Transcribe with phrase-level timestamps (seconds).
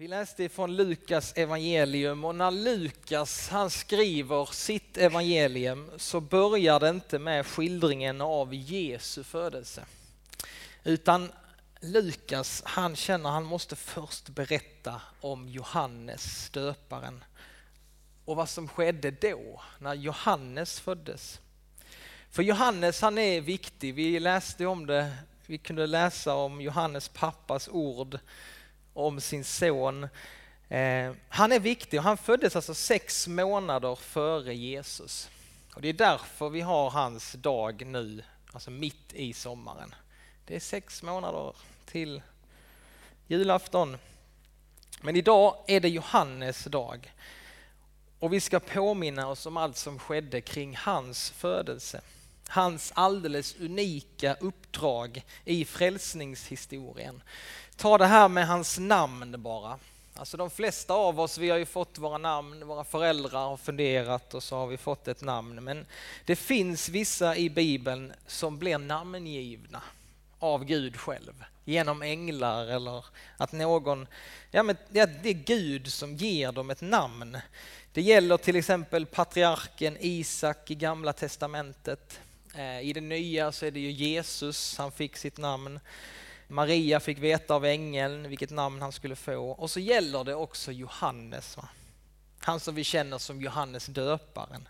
[0.00, 6.88] Vi läste från Lukas evangelium och när Lukas han skriver sitt evangelium så börjar det
[6.88, 9.84] inte med skildringen av Jesu födelse.
[10.84, 11.32] Utan
[11.80, 17.24] Lukas han känner han måste först berätta om Johannes döparen
[18.24, 21.40] och vad som skedde då när Johannes föddes.
[22.30, 27.68] För Johannes han är viktig, vi läste om det, vi kunde läsa om Johannes pappas
[27.68, 28.18] ord
[28.92, 30.08] om sin son.
[30.68, 35.30] Eh, han är viktig och han föddes alltså sex månader före Jesus.
[35.74, 39.94] Och det är därför vi har hans dag nu, alltså mitt i sommaren.
[40.46, 41.56] Det är sex månader
[41.86, 42.22] till
[43.26, 43.96] julafton.
[45.00, 47.12] Men idag är det Johannes dag.
[48.18, 52.00] Och vi ska påminna oss om allt som skedde kring hans födelse.
[52.48, 57.22] Hans alldeles unika uppdrag i frälsningshistorien.
[57.80, 59.78] Ta det här med hans namn bara.
[60.14, 64.34] Alltså de flesta av oss, vi har ju fått våra namn, våra föräldrar har funderat
[64.34, 65.64] och så har vi fått ett namn.
[65.64, 65.86] Men
[66.24, 69.82] det finns vissa i Bibeln som blir namngivna
[70.38, 71.44] av Gud själv.
[71.64, 73.04] Genom änglar eller
[73.36, 74.06] att någon,
[74.50, 77.38] ja men det är Gud som ger dem ett namn.
[77.92, 82.20] Det gäller till exempel patriarken Isak i Gamla Testamentet.
[82.54, 85.80] Eh, I det nya så är det ju Jesus, han fick sitt namn.
[86.50, 89.50] Maria fick veta av ängeln vilket namn han skulle få.
[89.50, 91.56] Och så gäller det också Johannes.
[91.56, 91.68] Va?
[92.38, 94.68] Han som vi känner som Johannes döparen.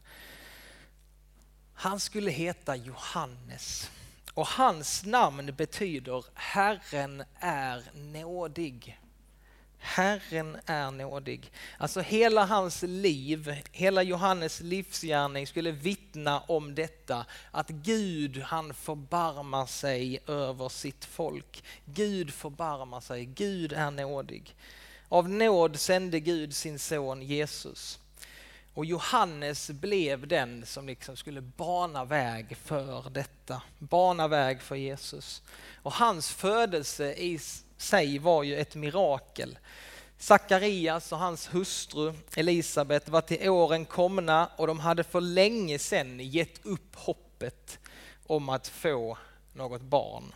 [1.74, 3.90] Han skulle heta Johannes.
[4.34, 9.00] Och hans namn betyder Herren är nådig.
[9.82, 11.52] Herren är nådig.
[11.78, 17.26] Alltså hela hans liv, hela Johannes livsgärning skulle vittna om detta.
[17.50, 21.64] Att Gud han förbarmar sig över sitt folk.
[21.84, 24.56] Gud förbarmar sig, Gud är nådig.
[25.08, 27.98] Av nåd sände Gud sin son Jesus.
[28.74, 33.62] Och Johannes blev den som liksom skulle bana väg för detta.
[33.78, 35.42] Bana väg för Jesus.
[35.82, 37.38] Och hans födelse i
[37.76, 39.58] sig var ju ett mirakel.
[40.18, 46.20] Sakarias och hans hustru Elisabet var till åren komna och de hade för länge sedan
[46.20, 47.78] gett upp hoppet
[48.26, 49.18] om att få
[49.52, 50.32] något barn.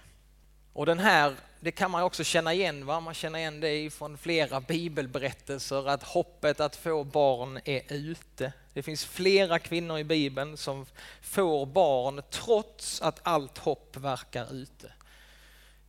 [0.74, 3.00] Och den här, det kan man också känna igen, va?
[3.00, 8.52] man känner igen det från flera bibelberättelser att hoppet att få barn är ute.
[8.72, 10.86] Det finns flera kvinnor i bibeln som
[11.22, 14.92] får barn trots att allt hopp verkar ute.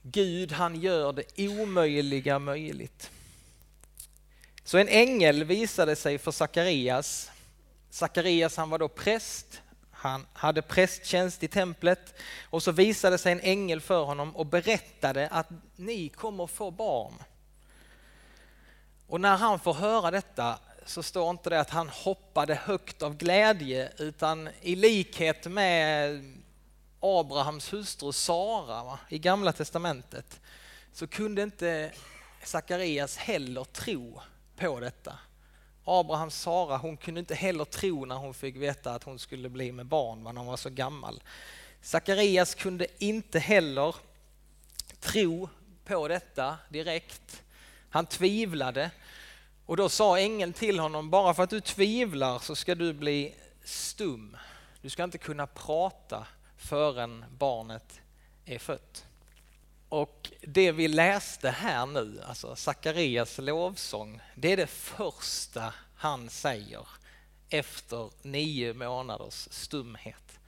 [0.01, 3.11] Gud han gör det omöjliga möjligt.
[4.63, 7.31] Så en ängel visade sig för Sakarias.
[7.89, 9.61] Sakarias han var då präst,
[10.07, 12.13] han hade prästtjänst i templet
[12.49, 17.13] och så visade sig en ängel för honom och berättade att ni kommer få barn.
[19.07, 23.17] Och när han får höra detta så står inte det att han hoppade högt av
[23.17, 26.21] glädje utan i likhet med
[26.99, 30.39] Abrahams hustru Sara va, i gamla testamentet
[30.93, 31.91] så kunde inte
[32.43, 34.21] Sakarias heller tro
[34.55, 35.19] på detta.
[35.85, 39.71] Abrahams Sara hon kunde inte heller tro när hon fick veta att hon skulle bli
[39.71, 41.23] med barn när hon var så gammal.
[41.81, 43.95] Sakarias kunde inte heller
[44.99, 45.49] tro
[45.85, 47.43] på detta direkt.
[47.89, 48.91] Han tvivlade
[49.65, 53.33] och då sa ängeln till honom, bara för att du tvivlar så ska du bli
[53.63, 54.37] stum.
[54.81, 58.01] Du ska inte kunna prata förrän barnet
[58.45, 59.05] är fött.
[59.89, 66.87] Och det vi läste här nu, alltså Sakarias lovsång, det är det första han säger
[67.49, 70.39] efter nio månaders stumhet.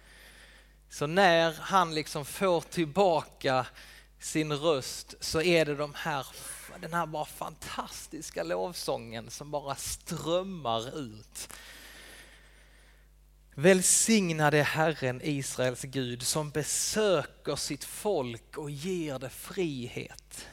[0.90, 3.66] Så när han liksom får tillbaka
[4.20, 6.28] sin röst så är det de här,
[6.82, 11.50] den här bara fantastiska lovsången som bara strömmar ut.
[13.60, 20.48] Välsignade Herren Israels Gud som besöker sitt folk och ger det frihet.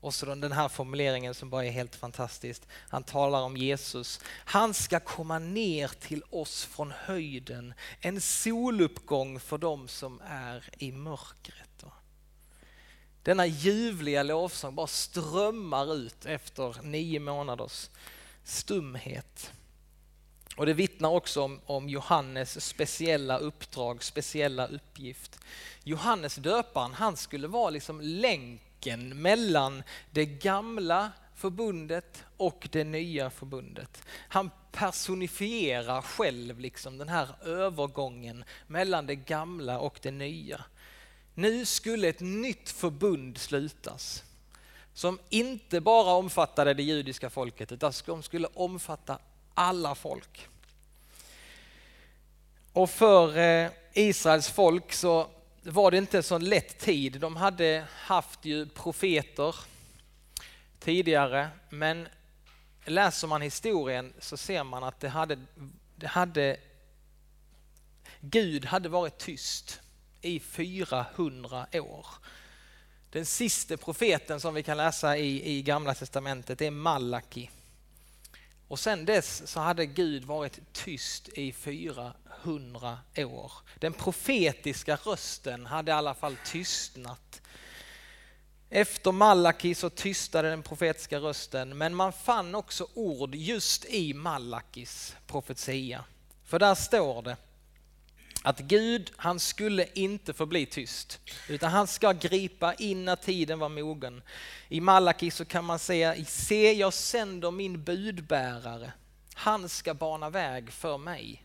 [0.00, 2.62] Och så den här formuleringen som bara är helt fantastisk.
[2.72, 4.20] Han talar om Jesus.
[4.26, 7.74] Han ska komma ner till oss från höjden.
[8.00, 11.84] En soluppgång för dem som är i mörkret.
[13.22, 17.90] Denna ljuvliga lovsång bara strömmar ut efter nio månaders
[18.44, 19.52] stumhet.
[20.56, 25.40] Och det vittnar också om, om, Johannes speciella uppdrag, speciella uppgift.
[25.84, 34.02] Johannes döparen, han skulle vara liksom länken mellan det gamla förbundet och det nya förbundet.
[34.28, 40.64] Han personifierar själv liksom den här övergången mellan det gamla och det nya.
[41.34, 44.24] Nu skulle ett nytt förbund slutas.
[44.94, 49.18] som inte bara omfattade det judiska folket utan som skulle omfatta
[49.54, 50.48] alla folk.
[52.72, 55.30] Och för eh, Israels folk så
[55.62, 57.20] var det inte en så lätt tid.
[57.20, 59.54] De hade haft ju profeter
[60.78, 62.08] tidigare men
[62.84, 65.38] läser man historien så ser man att det hade,
[65.96, 66.56] det hade
[68.20, 69.80] Gud hade varit tyst
[70.20, 72.06] i 400 år.
[73.10, 77.50] Den sista profeten som vi kan läsa i, i Gamla Testamentet är Malaki.
[78.70, 83.52] Och sen dess så hade Gud varit tyst i 400 år.
[83.78, 87.40] Den profetiska rösten hade i alla fall tystnat.
[88.68, 95.16] Efter Malaki så tystade den profetiska rösten men man fann också ord just i Malakis
[95.26, 96.04] profetia.
[96.44, 97.36] För där står det
[98.42, 103.68] att Gud, han skulle inte förbli tyst, utan han ska gripa in när tiden var
[103.68, 104.22] mogen.
[104.68, 108.92] I Malaki så kan man säga, se jag sänder min budbärare,
[109.34, 111.44] han ska bana väg för mig.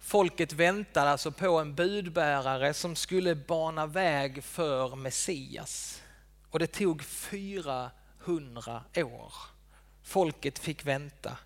[0.00, 6.02] Folket väntade alltså på en budbärare som skulle bana väg för Messias.
[6.50, 7.90] Och det tog 400
[8.96, 9.32] år.
[10.02, 11.38] Folket fick vänta.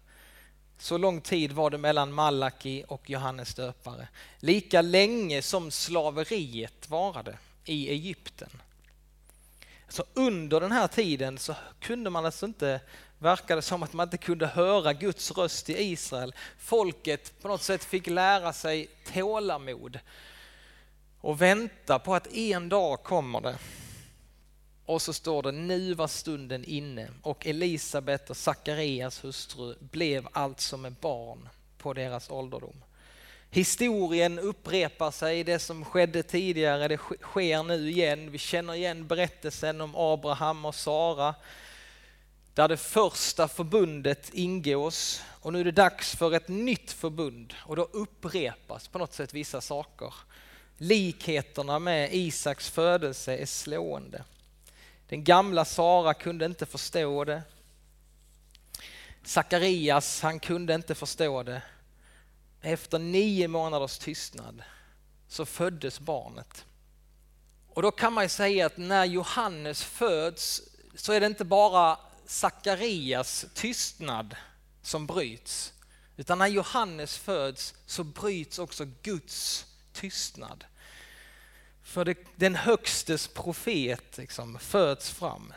[0.81, 4.09] Så lång tid var det mellan Malaki och Johannes döpare.
[4.39, 8.51] Lika länge som slaveriet varade i Egypten.
[9.89, 12.81] Så under den här tiden så kunde man alltså inte,
[13.19, 16.35] verkade som att man inte kunde höra Guds röst i Israel.
[16.59, 19.99] Folket på något sätt fick lära sig tålamod
[21.21, 23.59] och vänta på att en dag kommer det
[24.91, 30.77] och så står det nu var stunden inne och Elisabet och Sakarias hustru blev alltså
[30.77, 31.49] med barn
[31.79, 32.85] på deras ålderdom.
[33.51, 38.31] Historien upprepar sig, det som skedde tidigare, det sker nu igen.
[38.31, 41.35] Vi känner igen berättelsen om Abraham och Sara
[42.55, 47.77] där det första förbundet ingås och nu är det dags för ett nytt förbund och
[47.77, 50.15] då upprepas på något sätt vissa saker.
[50.77, 54.25] Likheterna med Isaks födelse är slående.
[55.11, 57.43] Den gamla Sara kunde inte förstå det.
[59.25, 61.63] Sakarias, han kunde inte förstå det.
[62.61, 64.63] Efter nio månaders tystnad
[65.29, 66.65] så föddes barnet.
[67.69, 70.63] Och då kan man ju säga att när Johannes föds
[70.95, 74.37] så är det inte bara Sakarias tystnad
[74.83, 75.73] som bryts.
[76.17, 80.65] Utan när Johannes föds så bryts också Guds tystnad.
[81.83, 85.53] För det, den högstes profet liksom föds fram.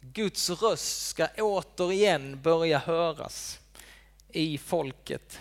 [0.00, 3.58] Guds röst ska återigen börja höras
[4.28, 5.40] i folket.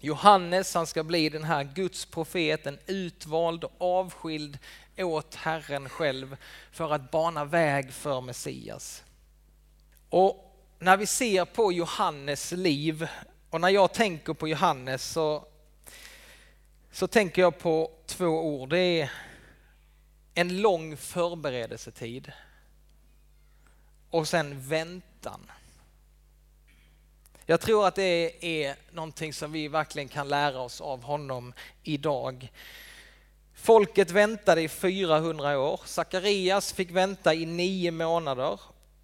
[0.00, 4.58] Johannes han ska bli den här Guds profet, en utvald och avskild
[4.98, 6.36] åt Herren själv
[6.72, 9.04] för att bana väg för Messias.
[10.10, 10.46] Och
[10.78, 13.08] när vi ser på Johannes liv
[13.50, 15.44] och när jag tänker på Johannes så
[16.92, 18.70] så tänker jag på två ord.
[18.70, 19.10] Det är
[20.34, 22.32] en lång förberedelsetid
[24.10, 25.50] och sen väntan.
[27.46, 31.52] Jag tror att det är någonting som vi verkligen kan lära oss av honom
[31.82, 32.52] idag.
[33.54, 35.80] Folket väntade i 400 år.
[35.84, 38.60] Sakarias fick vänta i nio månader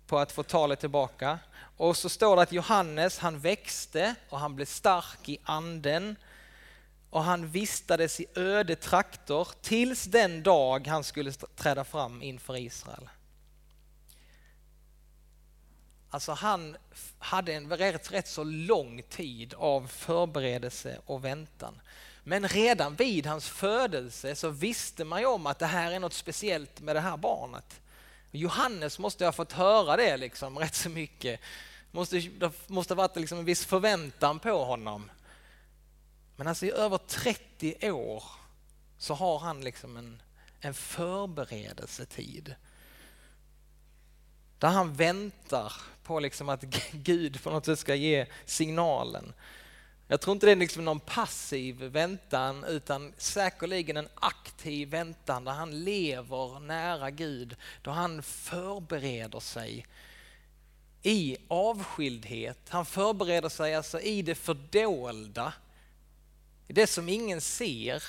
[0.07, 1.39] på att få talet tillbaka.
[1.77, 6.17] Och så står det att Johannes han växte och han blev stark i anden
[7.13, 13.09] och han vistades i öde trakter tills den dag han skulle träda fram inför Israel.
[16.11, 16.77] Alltså han
[17.19, 21.81] hade en rätt, rätt så lång tid av förberedelse och väntan.
[22.25, 26.13] Men redan vid hans födelse så visste man ju om att det här är något
[26.13, 27.81] speciellt med det här barnet.
[28.31, 31.41] Johannes måste ha fått höra det liksom rätt så mycket.
[31.91, 35.11] Måste, det måste ha varit liksom en viss förväntan på honom.
[36.37, 38.25] Men alltså i över 30 år
[38.99, 40.23] så har han liksom en,
[40.61, 42.55] en förberedelsetid.
[44.59, 45.73] Där han väntar
[46.03, 46.63] på liksom att
[46.93, 49.33] Gud på något sätt ska ge signalen.
[50.09, 55.53] Jag tror inte det är liksom någon passiv väntan utan säkerligen en aktiv väntan där
[55.53, 59.87] han lever nära Gud, då han förbereder sig
[61.03, 62.59] i avskildhet.
[62.69, 65.53] Han förbereder sig alltså i det fördolda
[66.67, 68.03] det som ingen ser.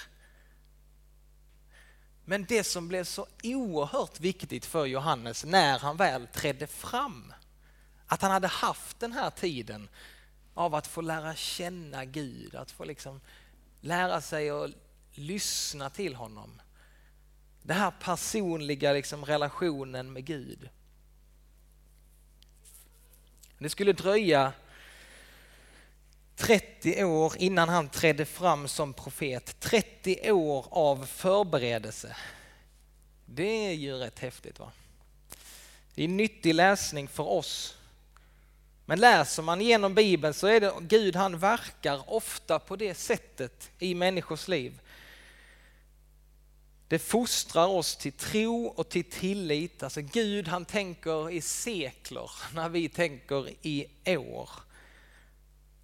[2.25, 7.33] Men det som blev så oerhört viktigt för Johannes när han väl trädde fram,
[8.07, 9.89] att han hade haft den här tiden
[10.53, 13.21] av att få lära känna Gud, att få liksom
[13.81, 14.71] lära sig att
[15.11, 16.61] lyssna till honom.
[17.61, 20.69] Den här personliga liksom, relationen med Gud.
[23.57, 24.53] Det skulle dröja
[26.43, 29.59] 30 år innan han trädde fram som profet.
[29.59, 32.15] 30 år av förberedelse.
[33.25, 34.71] Det är ju rätt häftigt va?
[35.95, 37.77] Det är nyttig läsning för oss.
[38.85, 43.69] Men läser man igenom Bibeln så är det Gud han verkar ofta på det sättet
[43.79, 44.81] i människors liv.
[46.87, 49.83] Det fostrar oss till tro och till tillit.
[49.83, 54.49] Alltså Gud han tänker i sekler när vi tänker i år.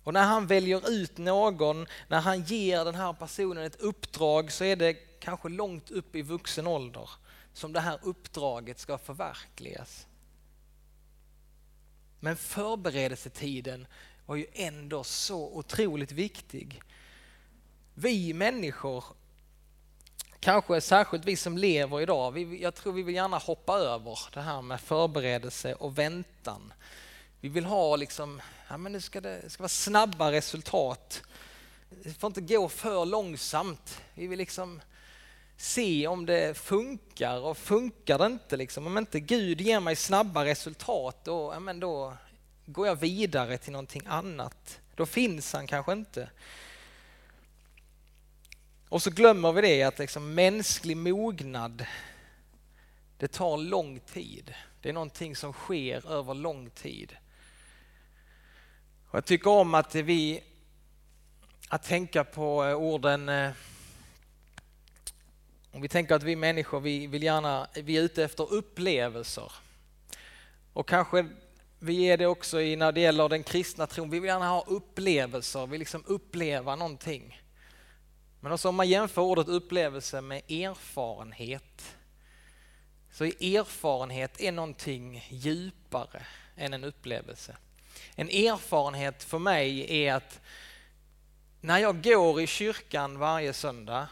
[0.09, 4.63] Och när han väljer ut någon, när han ger den här personen ett uppdrag så
[4.63, 7.09] är det kanske långt upp i vuxen ålder
[7.53, 10.07] som det här uppdraget ska förverkligas.
[12.19, 13.87] Men förberedelsetiden
[14.25, 16.81] var ju ändå så otroligt viktig.
[17.93, 19.03] Vi människor,
[20.39, 24.41] kanske särskilt vi som lever idag, vi, jag tror vi vill gärna hoppa över det
[24.41, 26.73] här med förberedelse och väntan.
[27.41, 31.21] Vi vill ha liksom, ja men det ska, det ska vara snabba resultat.
[31.89, 34.01] Det får inte gå för långsamt.
[34.13, 34.81] Vi vill liksom
[35.57, 40.45] se om det funkar och funkar det inte, liksom, om inte Gud ger mig snabba
[40.45, 42.17] resultat, då, ja, men då
[42.65, 44.79] går jag vidare till någonting annat.
[44.95, 46.29] Då finns han kanske inte.
[48.89, 51.85] Och så glömmer vi det att liksom mänsklig mognad,
[53.17, 54.53] det tar lång tid.
[54.81, 57.17] Det är någonting som sker över lång tid.
[59.11, 60.43] Och jag tycker om att vi,
[61.69, 63.51] att tänka på eh, orden eh,
[65.71, 69.51] om vi tänker att vi människor, vi vill gärna, vi är ute efter upplevelser.
[70.73, 71.27] Och kanske
[71.79, 74.09] vi är det också i när det gäller den kristna tron.
[74.09, 77.41] Vi vill gärna ha upplevelser, vi vill liksom uppleva någonting.
[78.39, 81.95] Men också om man jämför ordet upplevelse med erfarenhet
[83.11, 86.25] så är erfarenhet är någonting djupare
[86.55, 87.57] än en upplevelse.
[88.15, 90.41] En erfarenhet för mig är att
[91.61, 94.07] när jag går i kyrkan varje söndag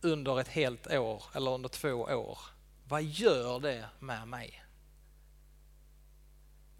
[0.00, 2.38] under ett helt år eller under två år,
[2.88, 4.64] vad gör det med mig?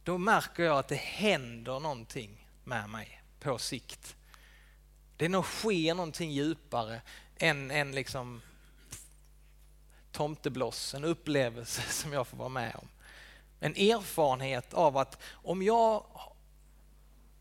[0.04, 4.16] Då märker jag att det händer någonting med mig på sikt.
[5.16, 7.02] Det nog sker någonting djupare
[7.36, 8.42] än en liksom
[10.12, 12.88] tomtebloss, en upplevelse som jag får vara med om.
[13.64, 16.04] En erfarenhet av att om jag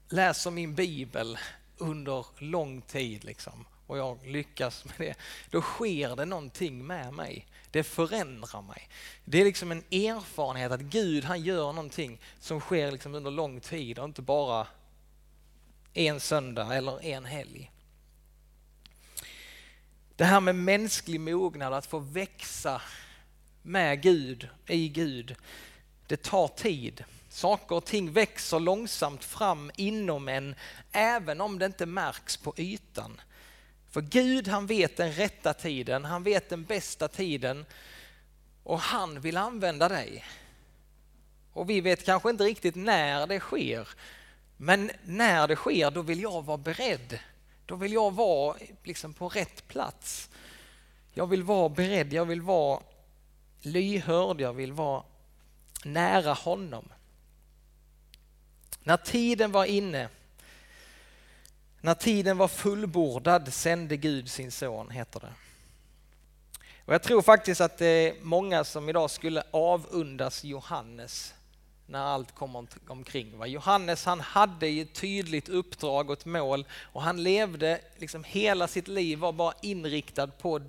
[0.09, 1.37] läser min bibel
[1.77, 5.15] under lång tid liksom, och jag lyckas med det,
[5.49, 7.47] då sker det någonting med mig.
[7.71, 8.89] Det förändrar mig.
[9.25, 13.59] Det är liksom en erfarenhet att Gud han gör någonting som sker liksom under lång
[13.59, 14.67] tid och inte bara
[15.93, 17.71] en söndag eller en helg.
[20.15, 22.81] Det här med mänsklig mognad, att få växa
[23.61, 25.35] med Gud, i Gud,
[26.11, 27.03] det tar tid.
[27.29, 30.55] Saker och ting växer långsamt fram inom en,
[30.91, 33.21] även om det inte märks på ytan.
[33.91, 37.65] För Gud han vet den rätta tiden, han vet den bästa tiden
[38.63, 40.25] och han vill använda dig.
[41.53, 43.87] Och vi vet kanske inte riktigt när det sker.
[44.57, 47.19] Men när det sker, då vill jag vara beredd.
[47.65, 50.29] Då vill jag vara liksom på rätt plats.
[51.13, 52.81] Jag vill vara beredd, jag vill vara
[53.61, 55.03] lyhörd, jag vill vara
[55.85, 56.89] nära honom.
[58.83, 60.09] När tiden var inne
[61.81, 65.33] när tiden var fullbordad sände Gud sin son, heter det.
[66.85, 71.33] Och jag tror faktiskt att det är många som idag skulle avundas Johannes
[71.85, 73.45] när allt kom omkring.
[73.45, 78.67] Johannes han hade ju ett tydligt uppdrag och ett mål och han levde liksom hela
[78.67, 80.61] sitt liv var bara inriktad på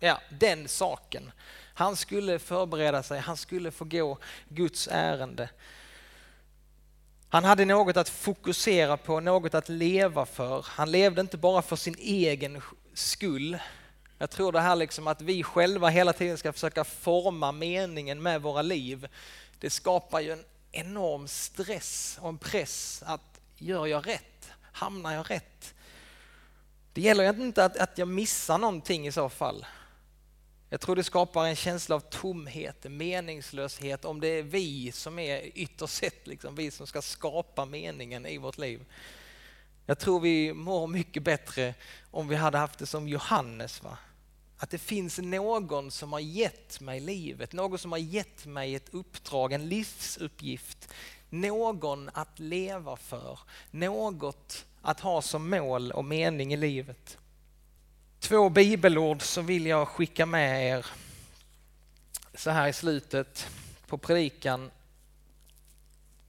[0.00, 1.32] ja, den saken.
[1.78, 4.18] Han skulle förbereda sig, han skulle få gå
[4.48, 5.48] Guds ärende.
[7.28, 10.66] Han hade något att fokusera på, något att leva för.
[10.68, 12.62] Han levde inte bara för sin egen
[12.94, 13.58] skull.
[14.18, 18.42] Jag tror det här liksom att vi själva hela tiden ska försöka forma meningen med
[18.42, 19.08] våra liv.
[19.58, 24.50] Det skapar ju en enorm stress och en press att gör jag rätt?
[24.72, 25.74] Hamnar jag rätt?
[26.92, 29.66] Det gäller ju inte att, att jag missar någonting i så fall.
[30.68, 35.58] Jag tror det skapar en känsla av tomhet, meningslöshet om det är vi som är
[35.58, 38.84] ytterst sett liksom, vi som ska skapa meningen i vårt liv.
[39.86, 41.74] Jag tror vi mår mycket bättre
[42.10, 43.82] om vi hade haft det som Johannes.
[43.82, 43.98] Va?
[44.58, 48.94] Att det finns någon som har gett mig livet, någon som har gett mig ett
[48.94, 50.88] uppdrag, en livsuppgift,
[51.30, 53.38] någon att leva för,
[53.70, 57.18] något att ha som mål och mening i livet.
[58.20, 60.86] Två bibelord så vill jag skicka med er
[62.34, 63.48] så här i slutet
[63.86, 64.70] på predikan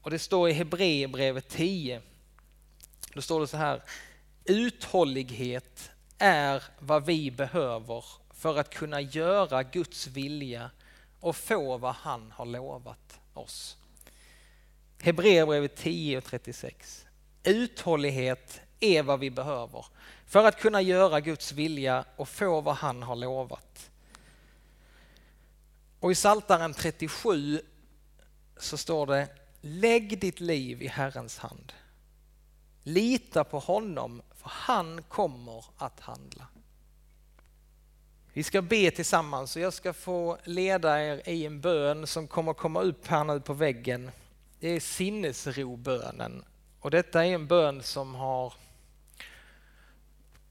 [0.01, 2.01] och det står i Hebreerbrevet 10.
[3.13, 3.83] Då står det så här.
[4.45, 10.71] Uthållighet är vad vi behöver för att kunna göra Guds vilja
[11.19, 13.77] och få vad han har lovat oss.
[15.01, 17.05] Hebreerbrevet 10 och 36.
[17.43, 19.85] Uthållighet är vad vi behöver
[20.25, 23.89] för att kunna göra Guds vilja och få vad han har lovat.
[25.99, 27.61] Och i Saltaren 37
[28.57, 29.27] så står det
[29.61, 31.73] Lägg ditt liv i Herrens hand.
[32.83, 36.47] Lita på honom för han kommer att handla.
[38.33, 42.53] Vi ska be tillsammans och jag ska få leda er i en bön som kommer
[42.53, 44.11] komma upp här nu på väggen.
[44.59, 46.43] Det är sinnesrobönen
[46.79, 48.53] och detta är en bön som har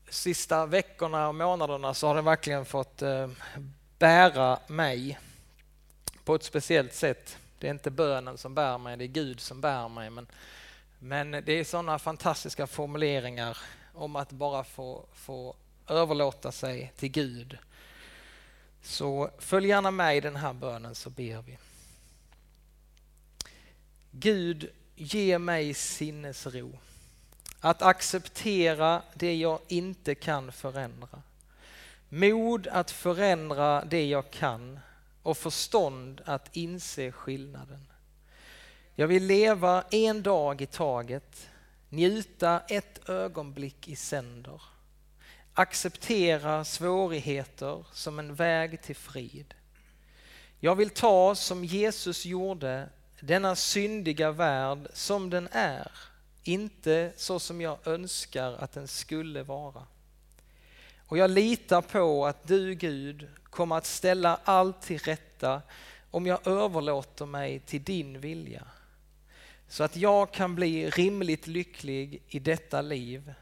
[0.08, 3.28] sista veckorna och månaderna så har den verkligen fått eh,
[3.98, 5.18] bära mig
[6.24, 7.38] på ett speciellt sätt.
[7.58, 10.10] Det är inte bönen som bär mig, det är Gud som bär mig.
[10.10, 10.26] Men,
[10.98, 13.58] men det är sådana fantastiska formuleringar
[13.94, 15.56] om att bara få, få
[15.88, 17.58] överlåta sig till Gud.
[18.82, 21.58] Så följ gärna med i den här bönen så ber vi.
[24.10, 26.78] Gud, ge mig sinnesro
[27.66, 31.22] att acceptera det jag inte kan förändra.
[32.08, 34.80] Mod att förändra det jag kan
[35.22, 37.86] och förstånd att inse skillnaden.
[38.94, 41.48] Jag vill leva en dag i taget,
[41.88, 44.62] njuta ett ögonblick i sänder,
[45.54, 49.54] acceptera svårigheter som en väg till frid.
[50.60, 52.88] Jag vill ta som Jesus gjorde
[53.20, 55.90] denna syndiga värld som den är,
[56.48, 59.86] inte så som jag önskar att den skulle vara.
[61.06, 65.62] Och jag litar på att du Gud kommer att ställa allt till rätta
[66.10, 68.66] om jag överlåter mig till din vilja.
[69.68, 73.34] Så att jag kan bli rimligt lycklig i detta liv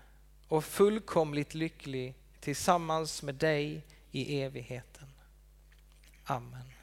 [0.49, 5.09] och fullkomligt lycklig tillsammans med dig i evigheten.
[6.25, 6.74] Amen.